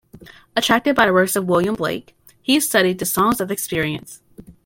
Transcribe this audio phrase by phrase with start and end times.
[0.55, 4.19] Attracted by the works of William Blake, he studied the "Songs of Experience".